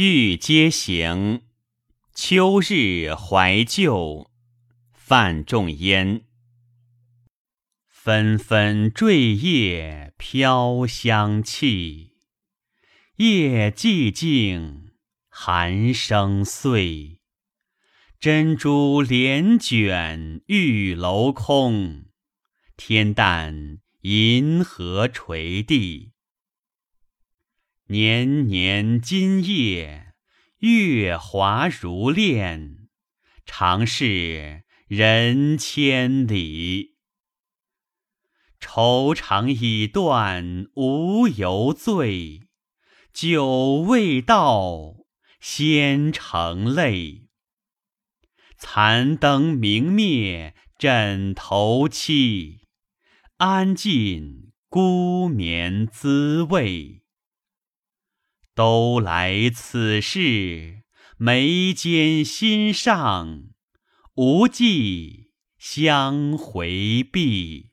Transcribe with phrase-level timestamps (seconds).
[0.00, 1.42] 欲皆行，
[2.14, 4.30] 秋日怀旧，
[4.92, 6.22] 泛众烟。
[7.88, 12.12] 纷纷坠叶飘香气，
[13.16, 14.92] 夜寂静，
[15.28, 17.18] 寒声碎。
[18.20, 22.04] 珍珠帘卷玉楼空，
[22.76, 26.12] 天淡银河垂地。
[27.90, 30.12] 年年今夜，
[30.58, 32.90] 月华如练，
[33.46, 36.98] 长是人千里。
[38.60, 42.42] 愁肠已断无由醉，
[43.14, 44.96] 酒未到
[45.40, 47.30] 先成泪。
[48.58, 52.58] 残灯明灭枕头凄，
[53.38, 57.00] 安尽孤眠滋味。
[58.58, 60.82] 都来此事，
[61.16, 63.44] 眉间心上，
[64.16, 67.70] 无计相回避。